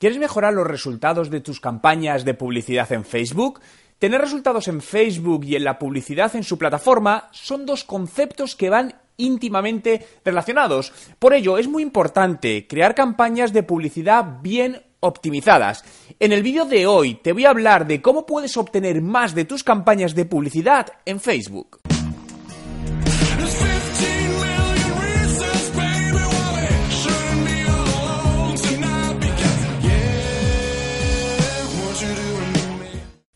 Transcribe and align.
¿Quieres 0.00 0.18
mejorar 0.18 0.54
los 0.54 0.66
resultados 0.66 1.28
de 1.28 1.42
tus 1.42 1.60
campañas 1.60 2.24
de 2.24 2.32
publicidad 2.32 2.90
en 2.90 3.04
Facebook? 3.04 3.60
Tener 3.98 4.18
resultados 4.18 4.66
en 4.66 4.80
Facebook 4.80 5.44
y 5.44 5.56
en 5.56 5.64
la 5.64 5.78
publicidad 5.78 6.34
en 6.36 6.42
su 6.42 6.56
plataforma 6.56 7.28
son 7.32 7.66
dos 7.66 7.84
conceptos 7.84 8.56
que 8.56 8.70
van 8.70 8.94
íntimamente 9.18 10.06
relacionados. 10.24 10.94
Por 11.18 11.34
ello, 11.34 11.58
es 11.58 11.68
muy 11.68 11.82
importante 11.82 12.66
crear 12.66 12.94
campañas 12.94 13.52
de 13.52 13.62
publicidad 13.62 14.40
bien 14.40 14.80
optimizadas. 15.00 15.84
En 16.18 16.32
el 16.32 16.42
vídeo 16.42 16.64
de 16.64 16.86
hoy 16.86 17.16
te 17.16 17.34
voy 17.34 17.44
a 17.44 17.50
hablar 17.50 17.86
de 17.86 18.00
cómo 18.00 18.24
puedes 18.24 18.56
obtener 18.56 19.02
más 19.02 19.34
de 19.34 19.44
tus 19.44 19.62
campañas 19.62 20.14
de 20.14 20.24
publicidad 20.24 20.94
en 21.04 21.20
Facebook. 21.20 21.78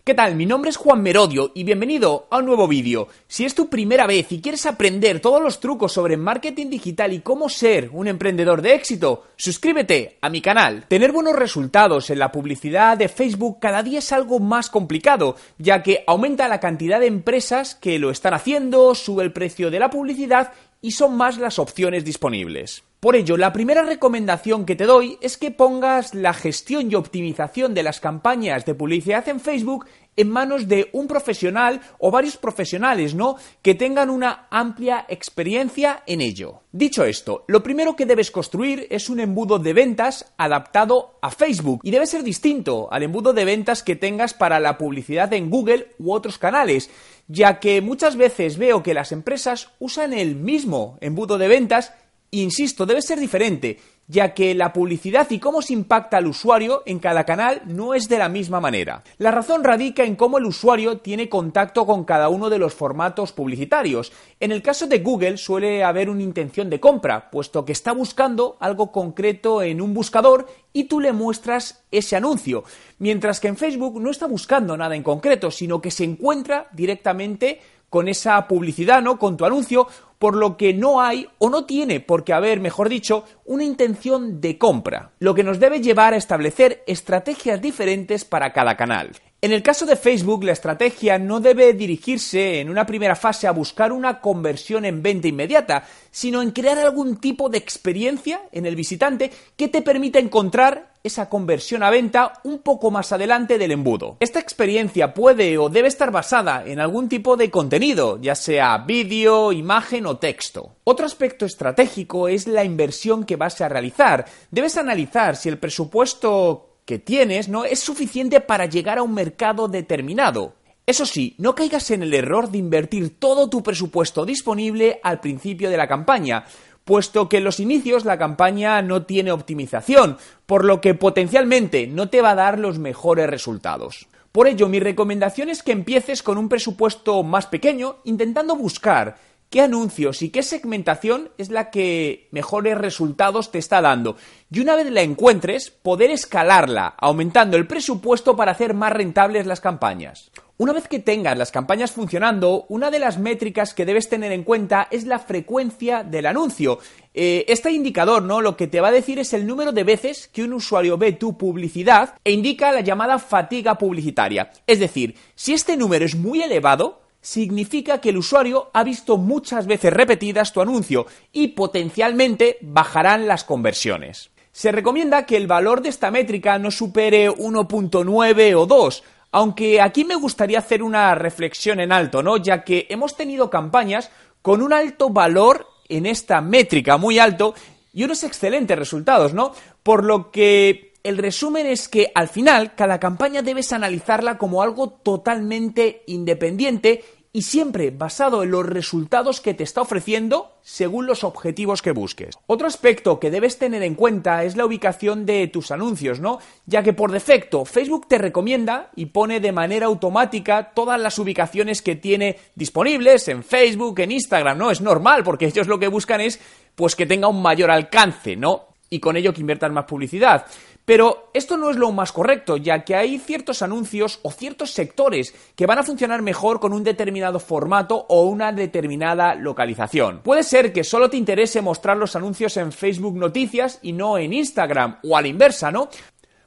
¿Qué 0.06 0.12
tal? 0.12 0.36
Mi 0.36 0.44
nombre 0.44 0.68
es 0.68 0.76
Juan 0.76 1.02
Merodio 1.02 1.52
y 1.54 1.64
bienvenido 1.64 2.26
a 2.30 2.36
un 2.36 2.44
nuevo 2.44 2.68
vídeo. 2.68 3.08
Si 3.26 3.46
es 3.46 3.54
tu 3.54 3.70
primera 3.70 4.06
vez 4.06 4.30
y 4.32 4.42
quieres 4.42 4.66
aprender 4.66 5.18
todos 5.18 5.40
los 5.40 5.60
trucos 5.60 5.92
sobre 5.92 6.18
marketing 6.18 6.68
digital 6.68 7.14
y 7.14 7.20
cómo 7.20 7.48
ser 7.48 7.88
un 7.90 8.06
emprendedor 8.06 8.60
de 8.60 8.74
éxito, 8.74 9.28
suscríbete 9.36 10.18
a 10.20 10.28
mi 10.28 10.42
canal. 10.42 10.84
Tener 10.88 11.10
buenos 11.10 11.34
resultados 11.34 12.10
en 12.10 12.18
la 12.18 12.30
publicidad 12.30 12.98
de 12.98 13.08
Facebook 13.08 13.60
cada 13.60 13.82
día 13.82 14.00
es 14.00 14.12
algo 14.12 14.40
más 14.40 14.68
complicado, 14.68 15.36
ya 15.56 15.82
que 15.82 16.04
aumenta 16.06 16.48
la 16.48 16.60
cantidad 16.60 17.00
de 17.00 17.06
empresas 17.06 17.74
que 17.74 17.98
lo 17.98 18.10
están 18.10 18.34
haciendo, 18.34 18.94
sube 18.94 19.24
el 19.24 19.32
precio 19.32 19.70
de 19.70 19.78
la 19.78 19.88
publicidad 19.88 20.52
y 20.84 20.90
son 20.90 21.16
más 21.16 21.38
las 21.38 21.58
opciones 21.58 22.04
disponibles. 22.04 22.82
Por 23.00 23.16
ello, 23.16 23.38
la 23.38 23.54
primera 23.54 23.84
recomendación 23.84 24.66
que 24.66 24.76
te 24.76 24.84
doy 24.84 25.16
es 25.22 25.38
que 25.38 25.50
pongas 25.50 26.14
la 26.14 26.34
gestión 26.34 26.92
y 26.92 26.94
optimización 26.94 27.72
de 27.72 27.82
las 27.82 28.00
campañas 28.00 28.66
de 28.66 28.74
publicidad 28.74 29.26
en 29.30 29.40
Facebook 29.40 29.86
en 30.16 30.30
manos 30.30 30.68
de 30.68 30.90
un 30.92 31.06
profesional 31.06 31.80
o 31.98 32.10
varios 32.10 32.36
profesionales, 32.36 33.14
¿no? 33.14 33.36
Que 33.62 33.74
tengan 33.74 34.10
una 34.10 34.46
amplia 34.50 35.06
experiencia 35.08 36.02
en 36.06 36.20
ello. 36.20 36.60
Dicho 36.72 37.04
esto, 37.04 37.44
lo 37.48 37.62
primero 37.62 37.96
que 37.96 38.06
debes 38.06 38.30
construir 38.30 38.86
es 38.90 39.08
un 39.08 39.20
embudo 39.20 39.58
de 39.58 39.72
ventas 39.72 40.32
adaptado 40.36 41.18
a 41.22 41.30
Facebook 41.30 41.80
y 41.82 41.90
debe 41.90 42.06
ser 42.06 42.22
distinto 42.22 42.88
al 42.92 43.02
embudo 43.02 43.32
de 43.32 43.44
ventas 43.44 43.82
que 43.82 43.96
tengas 43.96 44.34
para 44.34 44.60
la 44.60 44.78
publicidad 44.78 45.32
en 45.32 45.50
Google 45.50 45.88
u 45.98 46.12
otros 46.12 46.38
canales, 46.38 46.90
ya 47.28 47.60
que 47.60 47.80
muchas 47.80 48.16
veces 48.16 48.58
veo 48.58 48.82
que 48.82 48.94
las 48.94 49.12
empresas 49.12 49.70
usan 49.78 50.12
el 50.12 50.36
mismo 50.36 50.98
embudo 51.00 51.38
de 51.38 51.48
ventas 51.48 51.92
Insisto, 52.34 52.84
debe 52.84 53.00
ser 53.00 53.20
diferente, 53.20 53.78
ya 54.06 54.34
que 54.34 54.54
la 54.54 54.72
publicidad 54.72 55.30
y 55.30 55.38
cómo 55.38 55.62
se 55.62 55.72
impacta 55.72 56.18
al 56.18 56.26
usuario 56.26 56.82
en 56.86 56.98
cada 56.98 57.24
canal 57.24 57.62
no 57.66 57.94
es 57.94 58.08
de 58.08 58.18
la 58.18 58.28
misma 58.28 58.60
manera. 58.60 59.02
La 59.18 59.30
razón 59.30 59.64
radica 59.64 60.04
en 60.04 60.16
cómo 60.16 60.38
el 60.38 60.46
usuario 60.46 60.98
tiene 60.98 61.28
contacto 61.28 61.86
con 61.86 62.04
cada 62.04 62.28
uno 62.28 62.50
de 62.50 62.58
los 62.58 62.74
formatos 62.74 63.32
publicitarios. 63.32 64.12
En 64.40 64.52
el 64.52 64.62
caso 64.62 64.86
de 64.86 64.98
Google 64.98 65.36
suele 65.36 65.84
haber 65.84 66.10
una 66.10 66.22
intención 66.22 66.70
de 66.70 66.80
compra, 66.80 67.30
puesto 67.30 67.64
que 67.64 67.72
está 67.72 67.92
buscando 67.92 68.56
algo 68.60 68.92
concreto 68.92 69.62
en 69.62 69.80
un 69.80 69.94
buscador 69.94 70.46
y 70.72 70.84
tú 70.84 71.00
le 71.00 71.12
muestras 71.12 71.84
ese 71.90 72.16
anuncio, 72.16 72.64
mientras 72.98 73.38
que 73.38 73.48
en 73.48 73.56
Facebook 73.56 74.00
no 74.00 74.10
está 74.10 74.26
buscando 74.26 74.76
nada 74.76 74.96
en 74.96 75.04
concreto, 75.04 75.50
sino 75.50 75.80
que 75.80 75.92
se 75.92 76.04
encuentra 76.04 76.68
directamente 76.72 77.60
con 77.94 78.08
esa 78.08 78.48
publicidad, 78.48 79.02
¿no? 79.02 79.20
Con 79.20 79.36
tu 79.36 79.44
anuncio, 79.44 79.86
por 80.18 80.34
lo 80.34 80.56
que 80.56 80.74
no 80.74 81.00
hay 81.00 81.28
o 81.38 81.48
no 81.48 81.64
tiene 81.64 82.00
por 82.00 82.24
qué 82.24 82.32
haber, 82.32 82.58
mejor 82.58 82.88
dicho, 82.88 83.22
una 83.44 83.62
intención 83.62 84.40
de 84.40 84.58
compra, 84.58 85.12
lo 85.20 85.32
que 85.32 85.44
nos 85.44 85.60
debe 85.60 85.80
llevar 85.80 86.12
a 86.12 86.16
establecer 86.16 86.82
estrategias 86.88 87.62
diferentes 87.62 88.24
para 88.24 88.52
cada 88.52 88.76
canal. 88.76 89.12
En 89.44 89.52
el 89.52 89.62
caso 89.62 89.84
de 89.84 89.96
Facebook, 89.96 90.42
la 90.42 90.52
estrategia 90.52 91.18
no 91.18 91.38
debe 91.38 91.74
dirigirse 91.74 92.60
en 92.60 92.70
una 92.70 92.86
primera 92.86 93.14
fase 93.14 93.46
a 93.46 93.52
buscar 93.52 93.92
una 93.92 94.22
conversión 94.22 94.86
en 94.86 95.02
venta 95.02 95.28
inmediata, 95.28 95.86
sino 96.10 96.40
en 96.40 96.50
crear 96.50 96.78
algún 96.78 97.18
tipo 97.18 97.50
de 97.50 97.58
experiencia 97.58 98.40
en 98.52 98.64
el 98.64 98.74
visitante 98.74 99.30
que 99.54 99.68
te 99.68 99.82
permita 99.82 100.18
encontrar 100.18 100.94
esa 101.02 101.28
conversión 101.28 101.82
a 101.82 101.90
venta 101.90 102.40
un 102.44 102.60
poco 102.60 102.90
más 102.90 103.12
adelante 103.12 103.58
del 103.58 103.72
embudo. 103.72 104.16
Esta 104.20 104.40
experiencia 104.40 105.12
puede 105.12 105.58
o 105.58 105.68
debe 105.68 105.88
estar 105.88 106.10
basada 106.10 106.64
en 106.64 106.80
algún 106.80 107.10
tipo 107.10 107.36
de 107.36 107.50
contenido, 107.50 108.18
ya 108.22 108.34
sea 108.34 108.78
vídeo, 108.78 109.52
imagen 109.52 110.06
o 110.06 110.16
texto. 110.16 110.76
Otro 110.84 111.04
aspecto 111.04 111.44
estratégico 111.44 112.28
es 112.28 112.46
la 112.46 112.64
inversión 112.64 113.24
que 113.24 113.36
vas 113.36 113.60
a 113.60 113.68
realizar. 113.68 114.24
Debes 114.50 114.78
analizar 114.78 115.36
si 115.36 115.50
el 115.50 115.58
presupuesto 115.58 116.70
que 116.84 116.98
tienes 116.98 117.48
no 117.48 117.64
es 117.64 117.80
suficiente 117.80 118.40
para 118.40 118.66
llegar 118.66 118.98
a 118.98 119.02
un 119.02 119.14
mercado 119.14 119.68
determinado. 119.68 120.54
Eso 120.86 121.06
sí, 121.06 121.34
no 121.38 121.54
caigas 121.54 121.90
en 121.90 122.02
el 122.02 122.12
error 122.12 122.50
de 122.50 122.58
invertir 122.58 123.18
todo 123.18 123.48
tu 123.48 123.62
presupuesto 123.62 124.26
disponible 124.26 125.00
al 125.02 125.20
principio 125.20 125.70
de 125.70 125.78
la 125.78 125.88
campaña, 125.88 126.44
puesto 126.84 127.28
que 127.28 127.38
en 127.38 127.44
los 127.44 127.58
inicios 127.58 128.04
la 128.04 128.18
campaña 128.18 128.82
no 128.82 129.04
tiene 129.04 129.32
optimización, 129.32 130.18
por 130.44 130.64
lo 130.64 130.82
que 130.82 130.94
potencialmente 130.94 131.86
no 131.86 132.10
te 132.10 132.20
va 132.20 132.32
a 132.32 132.34
dar 132.34 132.58
los 132.58 132.78
mejores 132.78 133.30
resultados. 133.30 134.06
Por 134.30 134.46
ello, 134.46 134.68
mi 134.68 134.80
recomendación 134.80 135.48
es 135.48 135.62
que 135.62 135.72
empieces 135.72 136.22
con 136.22 136.36
un 136.36 136.48
presupuesto 136.48 137.22
más 137.22 137.46
pequeño, 137.46 137.96
intentando 138.04 138.56
buscar 138.56 139.16
qué 139.54 139.60
anuncios 139.60 140.20
y 140.22 140.30
qué 140.30 140.42
segmentación 140.42 141.30
es 141.38 141.48
la 141.48 141.70
que 141.70 142.26
mejores 142.32 142.76
resultados 142.76 143.52
te 143.52 143.60
está 143.60 143.80
dando. 143.80 144.16
Y 144.50 144.58
una 144.58 144.74
vez 144.74 144.90
la 144.90 145.02
encuentres, 145.02 145.70
poder 145.70 146.10
escalarla, 146.10 146.96
aumentando 146.98 147.56
el 147.56 147.68
presupuesto 147.68 148.34
para 148.34 148.50
hacer 148.50 148.74
más 148.74 148.92
rentables 148.92 149.46
las 149.46 149.60
campañas. 149.60 150.32
Una 150.56 150.72
vez 150.72 150.88
que 150.88 150.98
tengas 150.98 151.38
las 151.38 151.52
campañas 151.52 151.92
funcionando, 151.92 152.66
una 152.68 152.90
de 152.90 152.98
las 152.98 153.20
métricas 153.20 153.74
que 153.74 153.86
debes 153.86 154.08
tener 154.08 154.32
en 154.32 154.42
cuenta 154.42 154.88
es 154.90 155.04
la 155.04 155.20
frecuencia 155.20 156.02
del 156.02 156.26
anuncio. 156.26 156.80
Eh, 157.12 157.44
este 157.46 157.70
indicador, 157.70 158.24
¿no? 158.24 158.40
Lo 158.40 158.56
que 158.56 158.66
te 158.66 158.80
va 158.80 158.88
a 158.88 158.92
decir 158.92 159.20
es 159.20 159.32
el 159.34 159.46
número 159.46 159.70
de 159.70 159.84
veces 159.84 160.26
que 160.32 160.42
un 160.42 160.54
usuario 160.54 160.98
ve 160.98 161.12
tu 161.12 161.38
publicidad 161.38 162.14
e 162.24 162.32
indica 162.32 162.72
la 162.72 162.80
llamada 162.80 163.20
fatiga 163.20 163.78
publicitaria. 163.78 164.50
Es 164.66 164.80
decir, 164.80 165.14
si 165.36 165.52
este 165.52 165.76
número 165.76 166.04
es 166.04 166.16
muy 166.16 166.42
elevado, 166.42 167.03
significa 167.24 168.02
que 168.02 168.10
el 168.10 168.18
usuario 168.18 168.70
ha 168.74 168.84
visto 168.84 169.16
muchas 169.16 169.66
veces 169.66 169.90
repetidas 169.90 170.52
tu 170.52 170.60
anuncio 170.60 171.06
y 171.32 171.48
potencialmente 171.48 172.58
bajarán 172.60 173.26
las 173.26 173.44
conversiones. 173.44 174.30
Se 174.52 174.70
recomienda 174.70 175.24
que 175.24 175.38
el 175.38 175.46
valor 175.46 175.80
de 175.80 175.88
esta 175.88 176.10
métrica 176.10 176.58
no 176.58 176.70
supere 176.70 177.30
1.9 177.30 178.54
o 178.54 178.66
2, 178.66 179.04
aunque 179.32 179.80
aquí 179.80 180.04
me 180.04 180.16
gustaría 180.16 180.58
hacer 180.58 180.82
una 180.82 181.14
reflexión 181.14 181.80
en 181.80 181.92
alto, 181.92 182.22
¿no? 182.22 182.36
Ya 182.36 182.62
que 182.62 182.86
hemos 182.90 183.16
tenido 183.16 183.48
campañas 183.48 184.10
con 184.42 184.60
un 184.60 184.74
alto 184.74 185.08
valor 185.08 185.66
en 185.88 186.04
esta 186.04 186.42
métrica, 186.42 186.98
muy 186.98 187.18
alto, 187.18 187.54
y 187.94 188.04
unos 188.04 188.22
excelentes 188.22 188.78
resultados, 188.78 189.32
¿no? 189.32 189.52
Por 189.82 190.04
lo 190.04 190.30
que 190.30 190.92
el 191.02 191.16
resumen 191.16 191.66
es 191.66 191.88
que 191.88 192.12
al 192.14 192.28
final 192.28 192.74
cada 192.74 193.00
campaña 193.00 193.42
debes 193.42 193.72
analizarla 193.72 194.36
como 194.36 194.62
algo 194.62 194.90
totalmente 194.90 196.02
independiente 196.06 197.02
y 197.34 197.42
siempre 197.42 197.90
basado 197.90 198.44
en 198.44 198.52
los 198.52 198.64
resultados 198.64 199.40
que 199.40 199.54
te 199.54 199.64
está 199.64 199.82
ofreciendo 199.82 200.52
según 200.62 201.06
los 201.06 201.24
objetivos 201.24 201.82
que 201.82 201.90
busques. 201.90 202.36
Otro 202.46 202.68
aspecto 202.68 203.18
que 203.18 203.32
debes 203.32 203.58
tener 203.58 203.82
en 203.82 203.96
cuenta 203.96 204.44
es 204.44 204.56
la 204.56 204.64
ubicación 204.64 205.26
de 205.26 205.48
tus 205.48 205.72
anuncios, 205.72 206.20
¿no? 206.20 206.38
Ya 206.64 206.84
que 206.84 206.92
por 206.92 207.10
defecto 207.10 207.64
Facebook 207.64 208.06
te 208.06 208.18
recomienda 208.18 208.90
y 208.94 209.06
pone 209.06 209.40
de 209.40 209.50
manera 209.50 209.86
automática 209.86 210.70
todas 210.74 211.00
las 211.00 211.18
ubicaciones 211.18 211.82
que 211.82 211.96
tiene 211.96 212.38
disponibles 212.54 213.26
en 213.26 213.42
Facebook, 213.42 213.98
en 213.98 214.12
Instagram, 214.12 214.56
¿no? 214.56 214.70
Es 214.70 214.80
normal 214.80 215.24
porque 215.24 215.46
ellos 215.46 215.66
lo 215.66 215.80
que 215.80 215.88
buscan 215.88 216.20
es 216.20 216.38
pues 216.76 216.94
que 216.94 217.04
tenga 217.04 217.26
un 217.26 217.42
mayor 217.42 217.72
alcance, 217.72 218.36
¿no? 218.36 218.68
Y 218.90 219.00
con 219.00 219.16
ello 219.16 219.34
que 219.34 219.40
inviertan 219.40 219.74
más 219.74 219.86
publicidad. 219.86 220.46
Pero 220.84 221.30
esto 221.32 221.56
no 221.56 221.70
es 221.70 221.76
lo 221.76 221.92
más 221.92 222.12
correcto, 222.12 222.58
ya 222.58 222.84
que 222.84 222.94
hay 222.94 223.18
ciertos 223.18 223.62
anuncios 223.62 224.20
o 224.22 224.30
ciertos 224.30 224.70
sectores 224.70 225.34
que 225.56 225.64
van 225.64 225.78
a 225.78 225.82
funcionar 225.82 226.20
mejor 226.20 226.60
con 226.60 226.74
un 226.74 226.84
determinado 226.84 227.40
formato 227.40 228.04
o 228.08 228.24
una 228.24 228.52
determinada 228.52 229.34
localización. 229.34 230.20
Puede 230.22 230.42
ser 230.42 230.74
que 230.74 230.84
solo 230.84 231.08
te 231.08 231.16
interese 231.16 231.62
mostrar 231.62 231.96
los 231.96 232.16
anuncios 232.16 232.58
en 232.58 232.70
Facebook 232.70 233.16
Noticias 233.16 233.78
y 233.80 233.92
no 233.92 234.18
en 234.18 234.34
Instagram, 234.34 234.98
o 235.02 235.16
a 235.16 235.22
la 235.22 235.28
inversa, 235.28 235.70
¿no? 235.70 235.88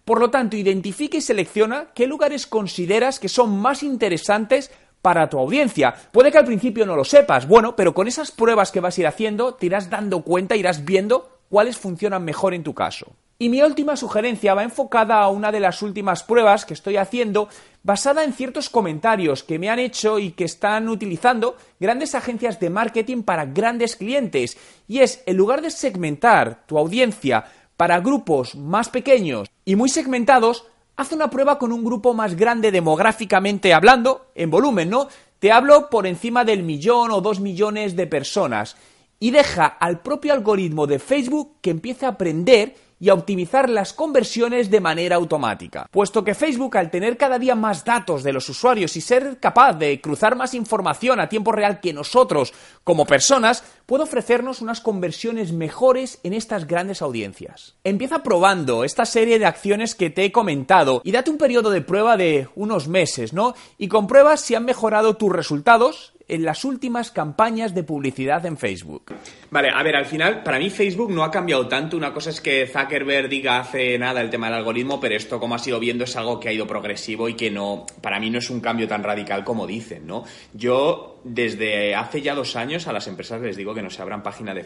Por 0.05 0.19
lo 0.19 0.29
tanto, 0.29 0.55
identifica 0.55 1.17
y 1.17 1.21
selecciona 1.21 1.87
qué 1.95 2.05
lugares 2.05 2.45
consideras 2.45 3.19
que 3.19 3.29
son 3.29 3.59
más 3.59 3.81
interesantes 3.81 4.71
para 5.01 5.29
tu 5.29 5.39
audiencia. 5.39 5.95
Puede 6.11 6.31
que 6.31 6.37
al 6.37 6.45
principio 6.45 6.85
no 6.85 6.95
lo 6.95 7.03
sepas, 7.03 7.47
bueno, 7.47 7.75
pero 7.75 7.93
con 7.93 8.07
esas 8.07 8.31
pruebas 8.31 8.71
que 8.71 8.81
vas 8.81 8.97
a 8.97 9.01
ir 9.01 9.07
haciendo, 9.07 9.55
te 9.55 9.65
irás 9.65 9.89
dando 9.89 10.21
cuenta, 10.21 10.55
irás 10.55 10.85
viendo 10.85 11.39
cuáles 11.49 11.77
funcionan 11.77 12.23
mejor 12.23 12.53
en 12.53 12.63
tu 12.63 12.73
caso. 12.73 13.15
Y 13.39 13.49
mi 13.49 13.61
última 13.61 13.95
sugerencia 13.95 14.55
va 14.55 14.63
enfocada 14.63 15.21
a 15.21 15.29
una 15.29 15.51
de 15.51 15.59
las 15.59 15.83
últimas 15.83 16.23
pruebas 16.23 16.65
que 16.65 16.73
estoy 16.73 16.97
haciendo 16.97 17.49
basada 17.83 18.23
en 18.23 18.33
ciertos 18.33 18.71
comentarios 18.71 19.43
que 19.43 19.59
me 19.59 19.69
han 19.69 19.77
hecho 19.77 20.17
y 20.17 20.31
que 20.31 20.43
están 20.43 20.89
utilizando 20.89 21.55
grandes 21.79 22.15
agencias 22.15 22.59
de 22.59 22.71
marketing 22.71 23.21
para 23.21 23.45
grandes 23.45 23.95
clientes. 23.95 24.57
Y 24.87 25.01
es, 25.01 25.21
en 25.27 25.37
lugar 25.37 25.61
de 25.61 25.69
segmentar 25.69 26.65
tu 26.65 26.79
audiencia 26.79 27.45
para 27.77 27.99
grupos 27.99 28.55
más 28.55 28.89
pequeños 28.89 29.47
y 29.65 29.75
muy 29.75 29.89
segmentados, 29.89 30.65
haz 30.95 31.11
una 31.11 31.29
prueba 31.29 31.59
con 31.59 31.71
un 31.71 31.83
grupo 31.83 32.15
más 32.15 32.35
grande 32.35 32.71
demográficamente 32.71 33.71
hablando, 33.71 34.31
en 34.33 34.49
volumen, 34.49 34.89
¿no? 34.89 35.09
Te 35.37 35.51
hablo 35.51 35.91
por 35.91 36.07
encima 36.07 36.43
del 36.43 36.63
millón 36.63 37.11
o 37.11 37.21
dos 37.21 37.39
millones 37.39 37.95
de 37.95 38.07
personas 38.07 38.75
y 39.19 39.29
deja 39.29 39.67
al 39.67 40.01
propio 40.01 40.33
algoritmo 40.33 40.87
de 40.87 40.97
Facebook 40.97 41.57
que 41.61 41.69
empiece 41.69 42.07
a 42.07 42.09
aprender 42.09 42.86
y 42.99 43.09
a 43.09 43.13
optimizar 43.13 43.69
las 43.69 43.93
conversiones 43.93 44.69
de 44.69 44.81
manera 44.81 45.15
automática. 45.15 45.87
Puesto 45.91 46.23
que 46.23 46.35
Facebook, 46.35 46.77
al 46.77 46.91
tener 46.91 47.17
cada 47.17 47.39
día 47.39 47.55
más 47.55 47.85
datos 47.85 48.23
de 48.23 48.33
los 48.33 48.49
usuarios 48.49 48.95
y 48.97 49.01
ser 49.01 49.39
capaz 49.39 49.73
de 49.73 50.01
cruzar 50.01 50.35
más 50.35 50.53
información 50.53 51.19
a 51.19 51.29
tiempo 51.29 51.51
real 51.51 51.79
que 51.79 51.93
nosotros 51.93 52.53
como 52.83 53.05
personas, 53.05 53.63
puede 53.85 54.03
ofrecernos 54.03 54.61
unas 54.61 54.81
conversiones 54.81 55.51
mejores 55.51 56.19
en 56.23 56.33
estas 56.33 56.67
grandes 56.67 57.01
audiencias. 57.01 57.75
Empieza 57.83 58.23
probando 58.23 58.83
esta 58.83 59.05
serie 59.05 59.39
de 59.39 59.45
acciones 59.45 59.95
que 59.95 60.09
te 60.09 60.25
he 60.25 60.31
comentado 60.31 61.01
y 61.03 61.11
date 61.11 61.31
un 61.31 61.37
periodo 61.37 61.69
de 61.69 61.81
prueba 61.81 62.17
de 62.17 62.49
unos 62.55 62.87
meses, 62.87 63.33
¿no? 63.33 63.53
Y 63.77 63.87
comprueba 63.87 64.37
si 64.37 64.55
han 64.55 64.65
mejorado 64.65 65.15
tus 65.15 65.31
resultados 65.31 66.13
en 66.27 66.43
las 66.43 66.65
últimas 66.65 67.11
campañas 67.11 67.73
de 67.73 67.83
publicidad 67.83 68.45
en 68.45 68.57
Facebook. 68.57 69.13
Vale, 69.49 69.69
a 69.73 69.81
ver, 69.83 69.95
al 69.95 70.05
final, 70.05 70.43
para 70.43 70.59
mí 70.59 70.69
Facebook 70.69 71.11
no 71.11 71.23
ha 71.23 71.31
cambiado 71.31 71.67
tanto. 71.67 71.95
Una 71.95 72.13
cosa 72.13 72.29
es 72.29 72.41
que 72.41 72.67
Zuckerberg 72.67 73.29
diga 73.29 73.59
hace 73.59 73.97
nada 73.97 74.21
el 74.21 74.29
tema 74.29 74.47
del 74.47 74.57
algoritmo, 74.57 74.99
pero 74.99 75.15
esto, 75.15 75.39
como 75.39 75.55
ha 75.55 75.59
sido 75.59 75.79
viendo, 75.79 76.03
es 76.03 76.15
algo 76.15 76.39
que 76.39 76.49
ha 76.49 76.53
ido 76.53 76.67
progresivo 76.67 77.29
y 77.29 77.35
que 77.35 77.49
no, 77.49 77.85
para 78.01 78.19
mí 78.19 78.29
no 78.29 78.39
es 78.39 78.49
un 78.49 78.59
cambio 78.59 78.87
tan 78.87 79.03
radical 79.03 79.43
como 79.43 79.65
dicen, 79.65 80.05
¿no? 80.05 80.23
Yo 80.53 81.17
desde 81.23 81.95
hace 81.95 82.21
ya 82.21 82.35
dos 82.35 82.55
años 82.55 82.87
a 82.87 82.93
las 82.93 83.07
empresas 83.07 83.41
les 83.41 83.57
digo 83.57 83.73
que 83.73 83.81
no 83.81 83.89
se 83.89 84.01
abran 84.01 84.23
página 84.23 84.53
de, 84.53 84.63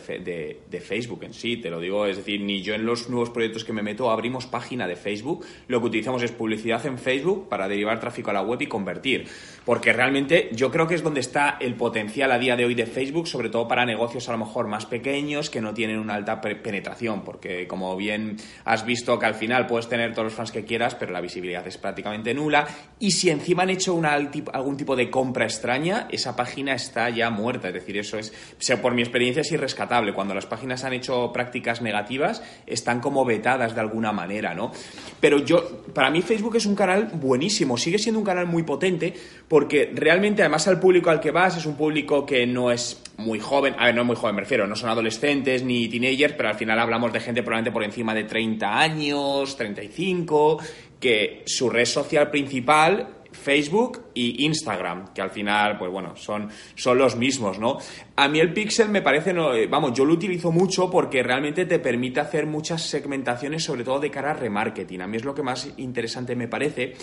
Facebook 0.82 1.24
en 1.24 1.34
sí, 1.34 1.58
te 1.58 1.70
lo 1.70 1.80
digo, 1.80 2.06
es 2.06 2.18
decir, 2.18 2.42
ni 2.42 2.62
yo 2.62 2.74
en 2.74 2.86
los 2.86 3.10
nuevos 3.10 3.30
proyectos 3.30 3.64
que 3.64 3.74
me 3.74 3.82
meto 3.82 4.12
abrimos 4.12 4.46
página 4.46 4.88
de 4.88 4.96
Facebook, 4.96 5.46
lo 5.68 5.80
que 5.80 5.88
utilizamos 5.88 6.24
es 6.24 6.32
publicidad 6.32 6.86
en 6.86 6.98
Facebook 6.98 7.50
para 7.50 7.68
derivar 7.68 8.00
tráfico 8.00 8.30
a 8.30 8.34
la 8.34 8.42
web 8.42 8.62
y 8.62 8.68
convertir, 8.68 9.28
porque 9.66 9.94
realmente 9.94 10.50
yo 10.54 10.72
creo 10.72 10.88
que 10.88 10.96
es 10.96 11.04
donde 11.04 11.22
está 11.22 11.51
el 11.60 11.76
potencial 11.76 12.32
a 12.32 12.40
día 12.40 12.56
de 12.56 12.66
hoy 12.66 12.76
de 12.76 12.86
Facebook, 12.86 13.28
sobre 13.28 13.50
todo 13.50 13.68
para 13.68 13.86
negocios 13.86 14.28
a 14.30 14.32
lo 14.32 14.38
mejor 14.38 14.68
más 14.68 14.86
pequeños 14.86 15.50
que 15.50 15.62
no 15.62 15.74
tienen 15.74 16.00
una 16.00 16.16
alta 16.16 16.42
penetración, 16.42 17.24
porque 17.24 17.68
como 17.68 17.96
bien 17.96 18.38
has 18.66 18.86
visto 18.86 19.18
que 19.20 19.26
al 19.26 19.36
final 19.36 19.68
puedes 19.68 19.88
tener 19.88 20.12
todos 20.14 20.26
los 20.26 20.34
fans 20.34 20.52
que 20.52 20.66
quieras, 20.66 20.96
pero 20.96 21.12
la 21.12 21.22
visibilidad 21.22 21.66
es 21.68 21.78
prácticamente 21.78 22.34
nula, 22.34 22.68
y 23.00 23.12
si 23.12 23.30
encima 23.30 23.64
han 23.64 23.70
hecho 23.70 23.94
una, 23.94 24.14
algún 24.14 24.78
tipo 24.78 24.96
de 24.96 25.10
compra 25.10 25.46
extraña, 25.46 26.08
esa 26.12 26.36
página 26.36 26.74
está 26.74 27.10
ya 27.10 27.30
muerta. 27.30 27.70
Es 27.70 27.74
decir, 27.74 27.98
eso 27.98 28.18
es, 28.18 28.34
sea, 28.58 28.82
por 28.82 28.94
mi 28.94 29.02
experiencia 29.02 29.42
es 29.42 29.52
irrescatable. 29.52 30.14
Cuando 30.14 30.34
las 30.34 30.46
páginas 30.46 30.84
han 30.84 30.94
hecho 30.94 31.32
prácticas 31.34 31.82
negativas, 31.82 32.44
están 32.66 33.00
como 33.00 33.26
vetadas 33.26 33.76
de 33.76 33.82
alguna 33.82 34.12
manera, 34.12 34.54
¿no? 34.54 34.72
Pero 35.20 35.40
yo, 35.40 35.84
para 35.94 36.10
mí 36.10 36.22
Facebook 36.22 36.56
es 36.56 36.66
un 36.66 36.76
canal 36.76 37.10
buenísimo, 37.14 37.78
sigue 37.78 37.98
siendo 37.98 38.20
un 38.20 38.26
canal 38.26 38.48
muy 38.48 38.64
potente, 38.64 39.14
porque 39.48 39.92
realmente, 39.94 40.42
además, 40.42 40.68
al 40.68 40.80
público 40.80 41.10
al 41.10 41.20
que 41.20 41.32
es 41.48 41.66
un 41.66 41.76
público 41.76 42.26
que 42.26 42.46
no 42.46 42.72
es 42.72 43.02
muy 43.18 43.40
joven, 43.40 43.76
a 43.78 43.86
ver, 43.86 43.96
no 43.96 44.04
muy 44.04 44.16
joven, 44.16 44.36
me 44.36 44.42
refiero, 44.42 44.68
no 44.68 44.76
son 44.76 44.90
adolescentes 44.90 45.64
ni 45.64 45.88
teenagers, 45.88 46.34
pero 46.34 46.50
al 46.50 46.56
final 46.56 46.80
hablamos 46.80 47.12
de 47.14 47.20
gente 47.20 47.44
probablemente 47.44 47.72
por 47.72 47.84
encima 47.84 48.14
de 48.14 48.24
30 48.24 48.80
años, 48.80 49.56
35, 49.56 50.60
que 51.00 51.44
su 51.46 51.70
red 51.70 51.86
social 51.86 52.30
principal 52.30 53.08
Facebook 53.32 54.11
y 54.14 54.46
Instagram, 54.46 55.14
que 55.14 55.22
al 55.22 55.32
final, 55.32 55.78
pues 55.78 55.92
bueno, 55.92 56.16
son, 56.16 56.50
son 56.76 56.98
los 56.98 57.16
mismos, 57.16 57.60
¿no? 57.60 57.78
A 58.16 58.28
mí 58.28 58.40
el 58.40 58.54
Pixel 58.54 58.90
me 58.90 59.02
parece, 59.02 59.34
no, 59.34 59.54
eh, 59.54 59.68
vamos, 59.68 59.94
yo 59.94 60.06
lo 60.06 60.14
utilizo 60.14 60.52
mucho 60.52 60.90
porque 60.90 61.24
realmente 61.24 61.66
te 61.66 61.80
permite 61.80 62.20
hacer 62.20 62.46
muchas 62.46 62.84
segmentaciones, 62.84 63.64
sobre 63.64 63.84
todo 63.84 64.00
de 64.00 64.12
cara 64.12 64.32
a 64.32 64.34
remarketing. 64.34 65.02
A 65.02 65.08
mí 65.08 65.18
es 65.18 65.24
lo 65.24 65.34
que 65.34 65.44
más 65.44 65.70
interesante 65.78 66.36
me 66.36 66.48
parece, 66.48 66.94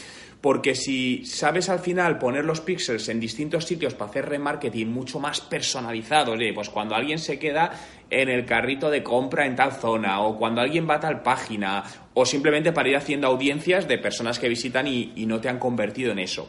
porque 0.40 0.75
si 0.75 1.25
sabes 1.25 1.69
al 1.69 1.81
final 1.81 2.19
poner 2.19 2.44
los 2.44 2.60
pixels 2.60 3.08
en 3.08 3.20
distintos 3.20 3.64
sitios 3.64 3.94
para 3.94 4.10
hacer 4.10 4.28
remarketing 4.28 4.93
mucho 4.93 5.19
más 5.19 5.40
personalizado, 5.40 6.34
pues 6.55 6.70
cuando 6.70 6.94
alguien 6.94 7.19
se 7.19 7.38
queda 7.38 7.72
en 8.10 8.28
el 8.28 8.46
carrito 8.46 8.90
de 8.90 9.02
compra 9.02 9.46
en 9.46 9.56
tal 9.56 9.72
zona, 9.72 10.20
o 10.20 10.37
cuando 10.37 10.60
alguien 10.60 10.88
va 10.88 10.94
a 10.94 11.00
tal 11.00 11.22
página, 11.22 11.82
o 12.14 12.25
simplemente 12.25 12.72
para 12.72 12.88
ir 12.88 12.96
haciendo 12.96 13.26
audiencias 13.26 13.88
de 13.88 13.99
personas 13.99 14.38
que 14.38 14.49
visitan 14.49 14.87
y 14.87 15.26
no 15.26 15.40
te 15.40 15.49
han 15.49 15.58
convertido 15.58 16.12
en 16.12 16.20
eso. 16.20 16.49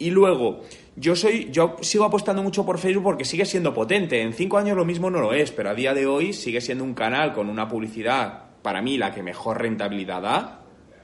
Y 0.00 0.10
luego, 0.10 0.62
yo 0.96 1.14
soy, 1.14 1.48
yo 1.52 1.76
sigo 1.82 2.04
apostando 2.04 2.42
mucho 2.42 2.64
por 2.64 2.78
Facebook 2.78 3.04
porque 3.04 3.24
sigue 3.26 3.44
siendo 3.44 3.72
potente. 3.74 4.22
En 4.22 4.32
cinco 4.32 4.56
años 4.56 4.76
lo 4.76 4.86
mismo 4.86 5.10
no 5.10 5.20
lo 5.20 5.34
es, 5.34 5.52
pero 5.52 5.70
a 5.70 5.74
día 5.74 5.92
de 5.92 6.06
hoy 6.06 6.32
sigue 6.32 6.62
siendo 6.62 6.82
un 6.84 6.94
canal 6.94 7.34
con 7.34 7.50
una 7.50 7.68
publicidad, 7.68 8.44
para 8.62 8.80
mí, 8.80 8.96
la 8.96 9.14
que 9.14 9.22
mejor 9.22 9.60
rentabilidad 9.60 10.22
da, 10.22 10.62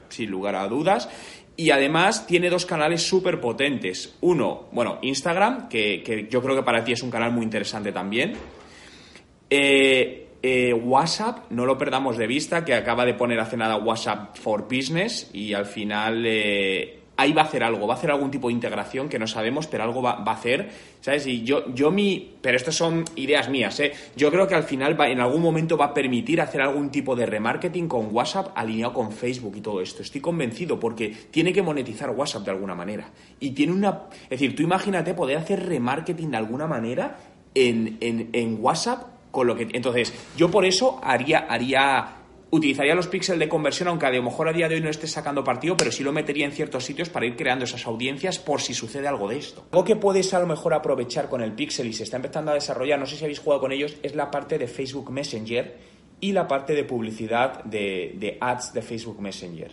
sin 0.08 0.30
lugar 0.30 0.56
a 0.56 0.66
dudas. 0.66 1.10
Y 1.56 1.70
además 1.70 2.26
tiene 2.26 2.48
dos 2.48 2.64
canales 2.64 3.02
súper 3.02 3.38
potentes. 3.38 4.16
Uno, 4.22 4.64
bueno, 4.72 4.98
Instagram, 5.02 5.68
que, 5.68 6.26
yo 6.30 6.42
creo 6.42 6.56
que 6.56 6.62
para 6.62 6.82
ti 6.82 6.92
es 6.92 7.02
un 7.02 7.10
canal 7.10 7.32
muy 7.32 7.44
interesante 7.44 7.92
también. 7.92 8.32
Eh, 9.50 10.26
eh, 10.42 10.72
WhatsApp, 10.72 11.50
no 11.50 11.66
lo 11.66 11.76
perdamos 11.76 12.16
de 12.16 12.26
vista, 12.26 12.64
que 12.64 12.72
acaba 12.72 13.04
de 13.04 13.12
poner 13.12 13.40
hace 13.40 13.58
nada 13.58 13.76
WhatsApp 13.76 14.36
for 14.36 14.62
Business 14.62 15.30
y 15.34 15.52
al 15.52 15.66
final 15.66 16.24
eh, 16.26 17.00
ahí 17.16 17.32
va 17.32 17.42
a 17.42 17.44
hacer 17.46 17.62
algo, 17.62 17.86
va 17.86 17.94
a 17.94 17.96
hacer 17.96 18.10
algún 18.10 18.30
tipo 18.30 18.48
de 18.48 18.54
integración 18.54 19.08
que 19.08 19.18
no 19.18 19.26
sabemos, 19.26 19.66
pero 19.66 19.84
algo 19.84 20.02
va, 20.02 20.22
a 20.24 20.30
hacer, 20.30 20.68
¿sabes? 21.00 21.26
Y 21.26 21.42
yo, 21.44 21.72
yo 21.74 21.90
mi, 21.90 22.34
pero 22.40 22.56
estas 22.56 22.74
son 22.74 23.04
ideas 23.16 23.48
mías, 23.48 23.78
¿eh? 23.80 23.92
Yo 24.16 24.30
creo 24.30 24.46
que 24.46 24.54
al 24.54 24.64
final 24.64 24.98
va, 25.00 25.08
en 25.08 25.20
algún 25.20 25.42
momento 25.42 25.76
va 25.76 25.86
a 25.86 25.94
permitir 25.94 26.40
hacer 26.40 26.60
algún 26.60 26.90
tipo 26.90 27.16
de 27.16 27.26
remarketing 27.26 27.88
con 27.88 28.14
WhatsApp 28.14 28.48
alineado 28.54 28.92
con 28.92 29.12
Facebook 29.12 29.56
y 29.56 29.60
todo 29.60 29.80
esto. 29.80 30.02
Estoy 30.02 30.20
convencido 30.20 30.78
porque 30.78 31.14
tiene 31.30 31.52
que 31.52 31.62
monetizar 31.62 32.10
WhatsApp 32.10 32.44
de 32.44 32.50
alguna 32.50 32.74
manera. 32.74 33.08
Y 33.40 33.50
tiene 33.50 33.72
una, 33.72 34.02
es 34.24 34.30
decir, 34.30 34.54
tú 34.54 34.62
imagínate 34.62 35.14
poder 35.14 35.38
hacer 35.38 35.66
remarketing 35.66 36.30
de 36.30 36.36
alguna 36.36 36.66
manera 36.66 37.16
en, 37.54 37.96
en, 38.00 38.30
en 38.32 38.58
WhatsApp 38.60 39.16
con 39.30 39.46
lo 39.46 39.54
que, 39.54 39.68
entonces, 39.72 40.14
yo 40.34 40.50
por 40.50 40.64
eso 40.64 40.98
haría, 41.02 41.40
haría 41.40 42.08
utilizaría 42.50 42.94
los 42.94 43.08
píxeles 43.08 43.40
de 43.40 43.48
conversión, 43.48 43.88
aunque 43.88 44.06
a 44.06 44.10
lo 44.10 44.22
mejor 44.22 44.48
a 44.48 44.52
día 44.52 44.68
de 44.68 44.76
hoy 44.76 44.80
no 44.80 44.88
esté 44.88 45.06
sacando 45.06 45.42
partido, 45.42 45.76
pero 45.76 45.90
sí 45.90 46.02
lo 46.02 46.12
metería 46.12 46.46
en 46.46 46.52
ciertos 46.52 46.84
sitios 46.84 47.08
para 47.08 47.26
ir 47.26 47.36
creando 47.36 47.64
esas 47.64 47.86
audiencias 47.86 48.38
por 48.38 48.60
si 48.60 48.74
sucede 48.74 49.08
algo 49.08 49.28
de 49.28 49.38
esto. 49.38 49.66
Algo 49.72 49.84
que 49.84 49.96
puedes 49.96 50.32
a 50.32 50.40
lo 50.40 50.46
mejor 50.46 50.74
aprovechar 50.74 51.28
con 51.28 51.42
el 51.42 51.52
pixel 51.52 51.88
y 51.88 51.92
se 51.92 52.04
está 52.04 52.16
empezando 52.16 52.52
a 52.52 52.54
desarrollar, 52.54 52.98
no 52.98 53.06
sé 53.06 53.16
si 53.16 53.24
habéis 53.24 53.40
jugado 53.40 53.60
con 53.60 53.72
ellos, 53.72 53.96
es 54.02 54.14
la 54.14 54.30
parte 54.30 54.58
de 54.58 54.68
Facebook 54.68 55.10
Messenger 55.10 55.76
y 56.20 56.32
la 56.32 56.48
parte 56.48 56.74
de 56.74 56.84
publicidad 56.84 57.64
de, 57.64 58.14
de 58.16 58.38
ads 58.40 58.72
de 58.72 58.82
Facebook 58.82 59.20
Messenger. 59.20 59.72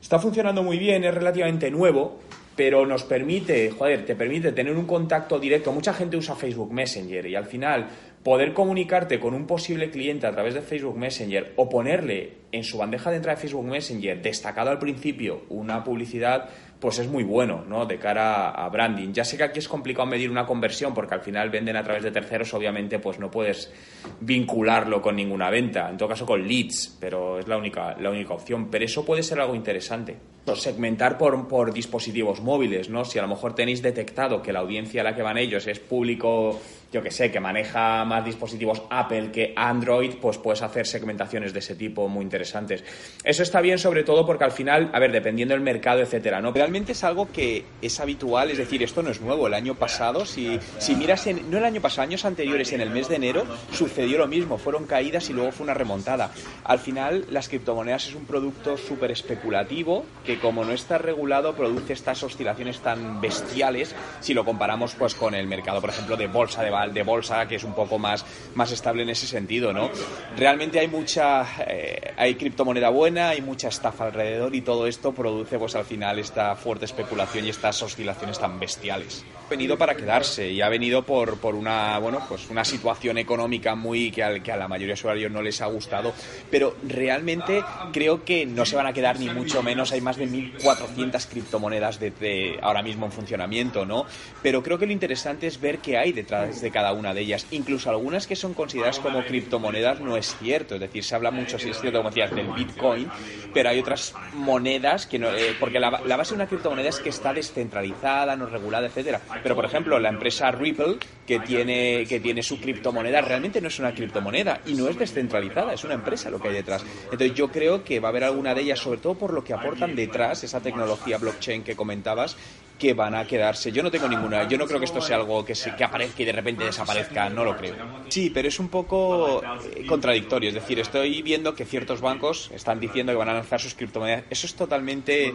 Está 0.00 0.18
funcionando 0.18 0.62
muy 0.62 0.78
bien, 0.78 1.04
es 1.04 1.14
relativamente 1.14 1.70
nuevo, 1.70 2.18
pero 2.58 2.84
nos 2.84 3.04
permite, 3.04 3.70
joder, 3.70 4.04
te 4.04 4.16
permite 4.16 4.50
tener 4.50 4.74
un 4.74 4.84
contacto 4.84 5.38
directo. 5.38 5.70
Mucha 5.70 5.94
gente 5.94 6.16
usa 6.16 6.34
Facebook 6.34 6.72
Messenger 6.72 7.24
y 7.24 7.36
al 7.36 7.44
final 7.44 7.86
poder 8.24 8.52
comunicarte 8.52 9.20
con 9.20 9.32
un 9.32 9.46
posible 9.46 9.90
cliente 9.90 10.26
a 10.26 10.32
través 10.32 10.54
de 10.54 10.60
Facebook 10.60 10.98
Messenger 10.98 11.52
o 11.54 11.68
ponerle 11.68 12.32
en 12.50 12.64
su 12.64 12.78
bandeja 12.78 13.10
de 13.10 13.18
entrada 13.18 13.36
de 13.36 13.42
Facebook 13.42 13.64
Messenger 13.64 14.20
destacado 14.20 14.70
al 14.70 14.80
principio 14.80 15.42
una 15.50 15.84
publicidad 15.84 16.48
pues 16.80 16.98
es 16.98 17.08
muy 17.08 17.22
bueno, 17.22 17.64
¿no? 17.64 17.86
De 17.86 17.96
cara 17.98 18.50
a 18.50 18.68
branding. 18.68 19.12
Ya 19.12 19.24
sé 19.24 19.36
que 19.36 19.44
aquí 19.44 19.60
es 19.60 19.68
complicado 19.68 20.06
medir 20.06 20.28
una 20.28 20.44
conversión 20.44 20.94
porque 20.94 21.14
al 21.14 21.20
final 21.20 21.50
venden 21.50 21.76
a 21.76 21.84
través 21.84 22.02
de 22.02 22.10
terceros, 22.10 22.52
obviamente 22.54 22.98
pues 22.98 23.20
no 23.20 23.30
puedes 23.30 23.72
vincularlo 24.20 25.00
con 25.00 25.14
ninguna 25.14 25.48
venta, 25.48 25.88
en 25.90 25.96
todo 25.96 26.08
caso 26.08 26.26
con 26.26 26.46
leads, 26.46 26.96
pero 27.00 27.38
es 27.38 27.46
la 27.46 27.56
única, 27.56 27.96
la 28.00 28.10
única 28.10 28.34
opción. 28.34 28.68
Pero 28.68 28.84
eso 28.84 29.04
puede 29.04 29.22
ser 29.22 29.40
algo 29.40 29.54
interesante. 29.54 30.16
Segmentar 30.56 31.18
por, 31.18 31.48
por 31.48 31.72
dispositivos 31.72 32.40
móviles, 32.40 32.88
¿no? 32.88 33.04
Si 33.04 33.18
a 33.18 33.22
lo 33.22 33.28
mejor 33.28 33.54
tenéis 33.54 33.82
detectado 33.82 34.42
que 34.42 34.52
la 34.52 34.60
audiencia 34.60 35.00
a 35.00 35.04
la 35.04 35.14
que 35.14 35.22
van 35.22 35.38
ellos 35.38 35.66
es 35.66 35.78
público, 35.78 36.60
yo 36.92 37.02
que 37.02 37.10
sé, 37.10 37.30
que 37.30 37.40
maneja 37.40 38.04
más 38.04 38.24
dispositivos 38.24 38.82
Apple 38.88 39.30
que 39.30 39.52
Android, 39.54 40.14
pues 40.20 40.38
puedes 40.38 40.62
hacer 40.62 40.86
segmentaciones 40.86 41.52
de 41.52 41.58
ese 41.58 41.74
tipo 41.74 42.08
muy 42.08 42.22
interesantes. 42.22 42.82
Eso 43.22 43.42
está 43.42 43.60
bien 43.60 43.78
sobre 43.78 44.04
todo 44.04 44.24
porque 44.24 44.44
al 44.44 44.52
final, 44.52 44.90
a 44.92 44.98
ver, 44.98 45.12
dependiendo 45.12 45.54
del 45.54 45.62
mercado, 45.62 46.00
etcétera, 46.00 46.40
¿no? 46.40 46.52
Realmente 46.52 46.92
es 46.92 47.04
algo 47.04 47.30
que 47.30 47.64
es 47.82 48.00
habitual, 48.00 48.50
es 48.50 48.58
decir, 48.58 48.82
esto 48.82 49.02
no 49.02 49.10
es 49.10 49.20
nuevo. 49.20 49.46
El 49.46 49.54
año 49.54 49.74
pasado, 49.74 50.24
si, 50.24 50.58
si 50.78 50.94
miras 50.94 51.26
en, 51.26 51.50
no 51.50 51.58
el 51.58 51.64
año 51.64 51.80
pasado, 51.80 52.02
años 52.02 52.24
anteriores, 52.24 52.72
en 52.72 52.80
el 52.80 52.90
mes 52.90 53.08
de 53.08 53.16
enero, 53.16 53.44
sucedió 53.72 54.18
lo 54.18 54.26
mismo, 54.26 54.56
fueron 54.56 54.86
caídas 54.86 55.28
y 55.28 55.34
luego 55.34 55.52
fue 55.52 55.64
una 55.64 55.74
remontada. 55.74 56.32
Al 56.64 56.78
final, 56.78 57.26
las 57.30 57.48
criptomonedas 57.48 58.08
es 58.08 58.14
un 58.14 58.24
producto 58.24 58.78
súper 58.78 59.10
especulativo 59.10 60.06
que 60.24 60.37
como 60.40 60.64
no 60.64 60.72
está 60.72 60.98
regulado 60.98 61.54
produce 61.54 61.92
estas 61.92 62.22
oscilaciones 62.22 62.80
tan 62.80 63.20
bestiales 63.20 63.94
si 64.20 64.34
lo 64.34 64.44
comparamos 64.44 64.94
pues 64.94 65.14
con 65.14 65.34
el 65.34 65.46
mercado, 65.46 65.80
por 65.80 65.90
ejemplo, 65.90 66.16
de 66.16 66.26
bolsa 66.26 66.62
de, 66.62 66.92
de 66.92 67.02
bolsa, 67.02 67.46
que 67.46 67.56
es 67.56 67.64
un 67.64 67.74
poco 67.74 67.98
más, 67.98 68.24
más 68.54 68.72
estable 68.72 69.02
en 69.02 69.10
ese 69.10 69.26
sentido, 69.26 69.72
¿no? 69.72 69.90
Realmente 70.36 70.78
hay 70.78 70.88
mucha 70.88 71.46
eh, 71.66 72.14
hay 72.16 72.34
criptomoneda 72.34 72.90
buena, 72.90 73.30
hay 73.30 73.40
mucha 73.40 73.68
estafa 73.68 74.06
alrededor 74.06 74.54
y 74.54 74.60
todo 74.62 74.86
esto 74.86 75.12
produce 75.12 75.58
pues 75.58 75.74
al 75.74 75.84
final 75.84 76.18
esta 76.18 76.54
fuerte 76.56 76.84
especulación 76.84 77.46
y 77.46 77.50
estas 77.50 77.82
oscilaciones 77.82 78.38
tan 78.38 78.58
bestiales. 78.58 79.24
Ha 79.46 79.50
venido 79.50 79.78
para 79.78 79.94
quedarse 79.94 80.50
y 80.50 80.60
ha 80.60 80.68
venido 80.68 81.04
por, 81.04 81.38
por 81.38 81.54
una 81.54 81.98
bueno 81.98 82.22
pues 82.28 82.50
una 82.50 82.64
situación 82.64 83.18
económica 83.18 83.74
muy 83.74 84.10
que, 84.10 84.22
al, 84.22 84.42
que 84.42 84.52
a 84.52 84.56
la 84.56 84.68
mayoría 84.68 84.94
de 84.94 85.00
usuarios 85.00 85.32
no 85.32 85.42
les 85.42 85.60
ha 85.60 85.66
gustado, 85.66 86.12
pero 86.50 86.76
realmente 86.86 87.62
creo 87.92 88.24
que 88.24 88.44
no 88.46 88.66
se 88.66 88.76
van 88.76 88.86
a 88.86 88.92
quedar 88.92 89.18
ni 89.18 89.28
mucho 89.30 89.62
menos. 89.62 89.92
Hay 89.92 90.00
más 90.00 90.17
de 90.18 90.28
1.400 90.28 91.26
criptomonedas 91.28 91.98
de, 92.00 92.58
ahora 92.62 92.82
mismo 92.82 93.06
en 93.06 93.12
funcionamiento, 93.12 93.86
¿no? 93.86 94.06
Pero 94.42 94.62
creo 94.62 94.78
que 94.78 94.86
lo 94.86 94.92
interesante 94.92 95.46
es 95.46 95.60
ver 95.60 95.78
qué 95.78 95.96
hay 95.96 96.12
detrás 96.12 96.60
de 96.60 96.70
cada 96.70 96.92
una 96.92 97.14
de 97.14 97.20
ellas. 97.22 97.46
Incluso 97.50 97.90
algunas 97.90 98.26
que 98.26 98.36
son 98.36 98.54
consideradas 98.54 98.98
como 98.98 99.24
criptomonedas 99.24 100.00
no 100.00 100.16
es 100.16 100.36
cierto. 100.38 100.74
Es 100.74 100.80
decir, 100.80 101.04
se 101.04 101.14
habla 101.14 101.30
mucho, 101.30 101.58
si 101.58 101.70
es 101.70 101.80
cierto, 101.80 101.98
como 101.98 102.10
decías, 102.10 102.34
del 102.34 102.48
Bitcoin, 102.52 103.08
pero 103.54 103.70
hay 103.70 103.80
otras 103.80 104.14
monedas 104.34 105.06
que 105.06 105.18
no. 105.18 105.28
Eh, 105.34 105.54
porque 105.58 105.80
la, 105.80 106.02
la, 106.04 106.16
base 106.16 106.30
de 106.30 106.36
una 106.36 106.46
criptomoneda 106.46 106.88
es 106.88 106.98
que 107.00 107.08
está 107.08 107.32
descentralizada, 107.32 108.36
no 108.36 108.46
regulada, 108.46 108.86
etcétera. 108.86 109.20
Pero, 109.42 109.54
por 109.54 109.64
ejemplo, 109.64 109.98
la 109.98 110.08
empresa 110.08 110.50
Ripple, 110.50 110.96
que 111.26 111.40
tiene, 111.40 112.06
que 112.08 112.20
tiene 112.20 112.42
su 112.42 112.60
criptomoneda, 112.60 113.20
realmente 113.20 113.60
no 113.60 113.68
es 113.68 113.78
una 113.78 113.94
criptomoneda 113.94 114.60
y 114.66 114.74
no 114.74 114.88
es 114.88 114.98
descentralizada, 114.98 115.72
es 115.72 115.84
una 115.84 115.94
empresa 115.94 116.30
lo 116.30 116.40
que 116.40 116.48
hay 116.48 116.54
detrás. 116.54 116.84
Entonces, 117.04 117.34
yo 117.34 117.48
creo 117.48 117.84
que 117.84 118.00
va 118.00 118.08
a 118.08 118.10
haber 118.10 118.24
alguna 118.24 118.54
de 118.54 118.62
ellas, 118.62 118.78
sobre 118.78 118.98
todo 118.98 119.14
por 119.14 119.32
lo 119.32 119.44
que 119.44 119.54
aportan 119.54 119.94
detrás, 120.08 120.42
esa 120.42 120.62
tecnología 120.62 121.18
blockchain 121.18 121.62
que 121.64 121.76
comentabas, 121.76 122.36
que 122.78 122.94
van 122.94 123.14
a 123.14 123.26
quedarse. 123.26 123.72
Yo 123.72 123.82
no 123.82 123.90
tengo 123.90 124.08
ninguna. 124.08 124.46
Yo 124.48 124.56
no 124.56 124.66
creo 124.66 124.78
que 124.78 124.84
esto 124.84 125.00
sea 125.00 125.16
algo 125.16 125.44
que, 125.44 125.54
se, 125.54 125.74
que 125.74 125.84
aparezca 125.84 126.22
y 126.22 126.24
de 126.24 126.32
repente 126.32 126.64
desaparezca. 126.64 127.28
No 127.28 127.44
lo 127.44 127.56
creo. 127.56 127.74
Sí, 128.08 128.30
pero 128.32 128.48
es 128.48 128.58
un 128.58 128.68
poco 128.68 129.42
eh, 129.74 129.84
contradictorio. 129.86 130.48
Es 130.48 130.54
decir, 130.54 130.78
estoy 130.78 131.22
viendo 131.22 131.54
que 131.54 131.64
ciertos 131.64 132.00
bancos 132.00 132.50
están 132.54 132.80
diciendo 132.80 133.12
que 133.12 133.18
van 133.18 133.28
a 133.28 133.34
lanzar 133.34 133.60
sus 133.60 133.74
criptomonedas. 133.74 134.24
Eso 134.30 134.46
es 134.46 134.54
totalmente 134.54 135.34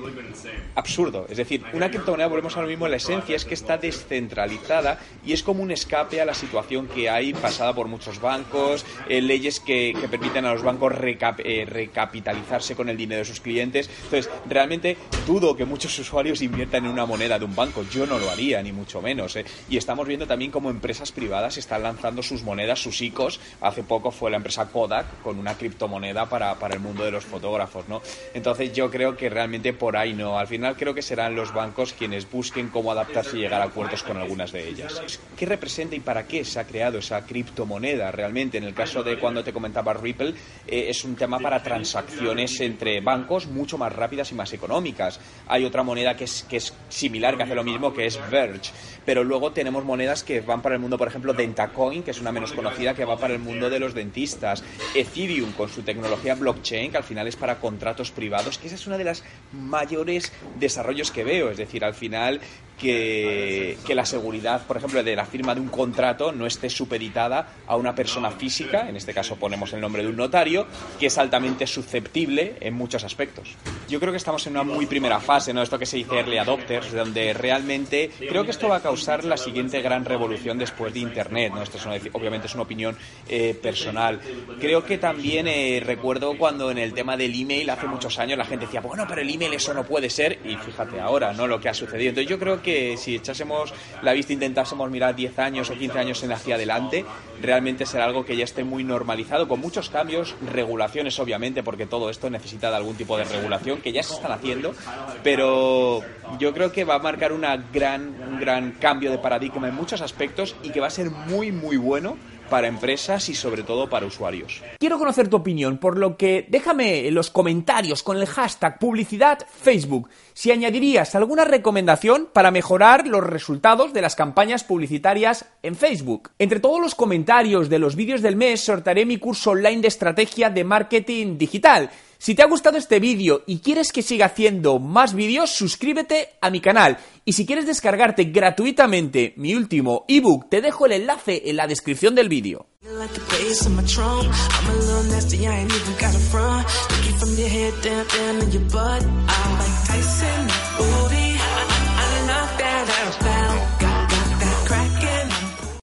absurdo. 0.75 1.25
Es 1.29 1.37
decir, 1.37 1.63
una 1.73 1.89
criptomoneda, 1.89 2.27
volvemos 2.27 2.55
a 2.57 2.61
lo 2.61 2.67
mismo, 2.67 2.87
la 2.87 2.97
esencia 2.97 3.35
es 3.35 3.45
que 3.45 3.53
está 3.53 3.77
descentralizada 3.77 4.99
y 5.25 5.33
es 5.33 5.43
como 5.43 5.63
un 5.63 5.71
escape 5.71 6.21
a 6.21 6.25
la 6.25 6.33
situación 6.33 6.87
que 6.87 7.09
hay 7.09 7.33
pasada 7.33 7.73
por 7.73 7.87
muchos 7.87 8.19
bancos, 8.21 8.85
eh, 9.09 9.21
leyes 9.21 9.59
que, 9.59 9.93
que, 9.99 10.07
permiten 10.07 10.45
a 10.45 10.53
los 10.53 10.63
bancos 10.63 10.93
eh, 11.01 11.65
recapitalizarse 11.67 12.75
con 12.75 12.89
el 12.89 12.97
dinero 12.97 13.19
de 13.19 13.25
sus 13.25 13.41
clientes. 13.41 13.89
Entonces, 14.05 14.31
realmente 14.47 14.97
dudo 15.27 15.55
que 15.55 15.65
muchos 15.65 15.97
usuarios 15.99 16.41
inviertan 16.41 16.85
en 16.85 16.91
una 16.91 17.05
moneda 17.05 17.32
de 17.39 17.45
un 17.45 17.55
banco. 17.55 17.83
Yo 17.91 18.05
no 18.05 18.19
lo 18.19 18.29
haría, 18.29 18.61
ni 18.61 18.71
mucho 18.71 19.01
menos. 19.01 19.35
¿eh? 19.35 19.45
Y 19.69 19.77
estamos 19.77 20.07
viendo 20.07 20.27
también 20.27 20.51
cómo 20.51 20.69
empresas 20.69 21.11
privadas 21.11 21.57
están 21.57 21.83
lanzando 21.83 22.23
sus 22.23 22.43
monedas, 22.43 22.79
sus 22.79 23.01
ICOs. 23.01 23.39
Hace 23.61 23.83
poco 23.83 24.11
fue 24.11 24.31
la 24.31 24.37
empresa 24.37 24.67
Kodak 24.67 25.21
con 25.21 25.39
una 25.39 25.57
criptomoneda 25.57 26.27
para, 26.27 26.55
para 26.55 26.75
el 26.75 26.79
mundo 26.79 27.03
de 27.03 27.11
los 27.11 27.25
fotógrafos. 27.25 27.87
¿no? 27.87 28.01
Entonces 28.33 28.73
yo 28.73 28.89
creo 28.89 29.15
que 29.15 29.29
realmente 29.29 29.73
por 29.73 29.97
ahí 29.97 30.13
no. 30.13 30.37
Al 30.37 30.47
final 30.47 30.75
creo 30.75 30.93
que 30.93 31.01
serán 31.01 31.35
los 31.35 31.53
bancos 31.53 31.93
quienes 31.93 32.29
busquen 32.29 32.69
cómo 32.69 32.91
adaptarse 32.91 33.37
y 33.37 33.41
llegar 33.41 33.61
a 33.61 33.65
acuerdos 33.65 34.03
con 34.03 34.17
algunas 34.17 34.51
de 34.51 34.67
ellas. 34.67 35.19
¿Qué 35.37 35.45
representa 35.45 35.95
y 35.95 35.99
para 35.99 36.27
qué 36.27 36.43
se 36.45 36.59
ha 36.59 36.65
creado 36.65 36.99
esa 36.99 37.25
criptomoneda 37.25 38.11
realmente? 38.11 38.57
En 38.57 38.63
el 38.63 38.73
caso 38.73 39.03
de 39.03 39.17
cuando 39.19 39.43
te 39.43 39.53
comentaba 39.53 39.93
Ripple, 39.93 40.33
eh, 40.67 40.85
es 40.89 41.03
un 41.03 41.15
tema 41.15 41.39
para 41.39 41.61
transacciones 41.61 42.59
entre 42.61 43.01
bancos 43.01 43.47
mucho 43.47 43.77
más 43.77 43.93
rápidas 43.93 44.31
y 44.31 44.35
más 44.35 44.51
económicas. 44.53 45.19
Hay 45.47 45.65
otra 45.65 45.83
moneda 45.83 46.15
que 46.15 46.25
es, 46.25 46.43
que 46.43 46.57
es 46.57 46.73
similar 46.89 47.22
que 47.31 47.43
hace 47.43 47.55
lo 47.55 47.63
mismo, 47.63 47.93
que 47.93 48.05
es 48.05 48.19
Verge. 48.29 48.71
Pero 49.05 49.23
luego 49.23 49.51
tenemos 49.51 49.83
monedas 49.83 50.23
que 50.23 50.41
van 50.41 50.61
para 50.61 50.75
el 50.75 50.81
mundo, 50.81 50.97
por 50.97 51.07
ejemplo, 51.07 51.33
Dentacoin, 51.33 52.03
que 52.03 52.11
es 52.11 52.21
una 52.21 52.31
menos 52.31 52.51
conocida, 52.51 52.93
que 52.93 53.05
va 53.05 53.17
para 53.17 53.33
el 53.33 53.39
mundo 53.39 53.69
de 53.69 53.79
los 53.79 53.93
dentistas. 53.93 54.63
Ethereum, 54.93 55.53
con 55.53 55.69
su 55.69 55.81
tecnología 55.81 56.35
blockchain, 56.35 56.91
que 56.91 56.97
al 56.97 57.03
final 57.03 57.27
es 57.27 57.35
para 57.35 57.59
contratos 57.59 58.11
privados, 58.11 58.57
que 58.57 58.67
esa 58.67 58.75
es 58.75 58.87
una 58.87 58.97
de 58.97 59.05
las 59.05 59.23
mayores 59.51 60.31
desarrollos 60.59 61.11
que 61.11 61.23
veo. 61.23 61.49
Es 61.49 61.57
decir, 61.57 61.83
al 61.83 61.93
final 61.93 62.41
que, 62.77 63.77
que, 63.85 63.95
la 63.95 64.05
seguridad, 64.05 64.65
por 64.65 64.77
ejemplo, 64.77 65.03
de 65.03 65.15
la 65.15 65.25
firma 65.25 65.53
de 65.55 65.61
un 65.61 65.69
contrato 65.69 66.31
no 66.31 66.45
esté 66.45 66.69
supeditada 66.69 67.47
a 67.67 67.75
una 67.75 67.95
persona 67.95 68.31
física, 68.31 68.89
en 68.89 68.95
este 68.95 69.13
caso 69.13 69.35
ponemos 69.35 69.71
el 69.73 69.81
nombre 69.81 70.03
de 70.03 70.09
un 70.09 70.17
notario, 70.17 70.67
que 70.99 71.07
es 71.07 71.17
altamente 71.17 71.67
susceptible 71.67 72.55
en 72.59 72.73
muchos 72.73 73.03
aspectos. 73.03 73.55
Yo 73.87 73.99
creo 73.99 74.11
que 74.11 74.17
estamos 74.17 74.45
en 74.47 74.53
una 74.53 74.63
muy 74.63 74.85
primera 74.85 75.19
fase, 75.19 75.53
¿no? 75.53 75.61
Esto 75.61 75.77
que 75.77 75.85
se 75.85 75.97
dice 75.97 76.15
early 76.15 76.37
adopters, 76.37 76.91
donde 77.13 77.33
realmente 77.33 78.09
creo 78.17 78.43
que 78.43 78.49
esto 78.49 78.69
va 78.69 78.77
a 78.77 78.81
causar 78.81 79.23
la 79.23 79.37
siguiente 79.37 79.83
gran 79.83 80.03
revolución 80.03 80.57
después 80.57 80.91
de 80.93 80.99
Internet, 80.99 81.53
¿no? 81.53 81.61
Esto 81.61 81.77
es 81.77 81.85
una, 81.85 81.95
obviamente 82.11 82.47
es 82.47 82.55
una 82.55 82.63
opinión 82.63 82.97
eh, 83.29 83.53
personal. 83.61 84.19
Creo 84.59 84.83
que 84.83 84.97
también 84.97 85.47
eh, 85.47 85.79
recuerdo 85.85 86.35
cuando 86.35 86.71
en 86.71 86.79
el 86.79 86.91
tema 86.93 87.15
del 87.15 87.39
email 87.39 87.69
hace 87.69 87.85
muchos 87.85 88.17
años 88.17 88.35
la 88.39 88.45
gente 88.45 88.65
decía, 88.65 88.81
bueno, 88.81 89.05
pero 89.07 89.21
el 89.21 89.29
email 89.29 89.53
eso 89.53 89.75
no 89.75 89.83
puede 89.83 90.09
ser, 90.09 90.39
y 90.43 90.55
fíjate 90.55 90.99
ahora, 90.99 91.33
¿no? 91.33 91.45
Lo 91.45 91.59
que 91.59 91.69
ha 91.69 91.73
sucedido. 91.75 92.09
Entonces 92.09 92.29
yo 92.29 92.39
creo 92.39 92.63
que 92.63 92.97
si 92.97 93.15
echásemos 93.15 93.71
la 94.01 94.13
vista, 94.13 94.33
intentásemos 94.33 94.89
mirar 94.89 95.15
10 95.15 95.37
años 95.37 95.69
o 95.69 95.75
15 95.75 95.99
años 95.99 96.23
en 96.23 96.31
hacia 96.31 96.55
adelante, 96.55 97.05
realmente 97.43 97.85
será 97.85 98.05
algo 98.05 98.25
que 98.25 98.35
ya 98.35 98.43
esté 98.43 98.63
muy 98.63 98.83
normalizado, 98.83 99.47
con 99.47 99.59
muchos 99.59 99.91
cambios, 99.91 100.35
regulaciones 100.51 101.19
obviamente, 101.19 101.61
porque 101.61 101.85
todo 101.85 102.09
esto 102.09 102.31
necesita 102.31 102.71
de 102.71 102.77
algún 102.77 102.95
tipo 102.95 103.17
de 103.17 103.25
regulación 103.25 103.81
que 103.81 103.91
ya 103.91 104.01
se 104.01 104.15
están 104.15 104.31
haciendo, 104.31 104.73
pero 105.21 106.01
yo 106.39 106.53
creo 106.53 106.71
que 106.71 106.83
va 106.83 106.99
marcar 107.03 107.31
una 107.31 107.55
gran, 107.57 108.15
un 108.27 108.39
gran 108.39 108.71
cambio 108.71 109.11
de 109.11 109.19
paradigma 109.19 109.67
en 109.67 109.75
muchos 109.75 110.01
aspectos 110.01 110.55
y 110.63 110.71
que 110.71 110.79
va 110.79 110.87
a 110.87 110.89
ser 110.89 111.11
muy, 111.11 111.51
muy 111.51 111.77
bueno 111.77 112.17
para 112.49 112.67
empresas 112.67 113.29
y 113.29 113.35
sobre 113.35 113.63
todo 113.63 113.89
para 113.89 114.05
usuarios. 114.05 114.61
Quiero 114.79 114.99
conocer 114.99 115.27
tu 115.27 115.37
opinión, 115.37 115.77
por 115.77 115.97
lo 115.97 116.17
que 116.17 116.45
déjame 116.49 117.07
en 117.07 117.15
los 117.15 117.29
comentarios 117.29 118.03
con 118.03 118.17
el 118.17 118.27
hashtag 118.27 118.79
publicidad 118.79 119.39
Facebook 119.49 120.09
si 120.33 120.51
añadirías 120.51 121.15
alguna 121.15 121.45
recomendación 121.45 122.29
para 122.31 122.51
mejorar 122.51 123.07
los 123.07 123.23
resultados 123.23 123.93
de 123.93 124.01
las 124.01 124.15
campañas 124.15 124.63
publicitarias 124.63 125.45
en 125.63 125.75
Facebook. 125.75 126.29
Entre 126.37 126.59
todos 126.59 126.79
los 126.79 126.95
comentarios 126.95 127.69
de 127.69 127.79
los 127.79 127.95
vídeos 127.95 128.21
del 128.21 128.35
mes 128.35 128.61
sortaré 128.61 129.05
mi 129.05 129.17
curso 129.17 129.51
online 129.51 129.81
de 129.81 129.87
estrategia 129.87 130.49
de 130.49 130.63
marketing 130.63 131.37
digital. 131.37 131.89
Si 132.23 132.35
te 132.35 132.41
ha 132.41 132.47
gustado 132.47 132.77
este 132.77 133.01
vídeo 133.01 133.43
y 133.45 133.59
quieres 133.59 133.91
que 133.91 134.01
siga 134.01 134.27
haciendo 134.27 134.79
más 134.79 135.13
vídeos, 135.13 135.49
suscríbete 135.49 136.29
a 136.39 136.49
mi 136.49 136.61
canal. 136.61 136.97
Y 137.25 137.33
si 137.33 137.45
quieres 137.45 137.65
descargarte 137.65 138.23
gratuitamente 138.23 139.33
mi 139.35 139.55
último 139.55 140.05
ebook, 140.07 140.47
te 140.47 140.61
dejo 140.61 140.85
el 140.85 140.93
enlace 140.93 141.41
en 141.49 141.57
la 141.57 141.67
descripción 141.67 142.15
del 142.15 142.29
vídeo. 142.29 142.65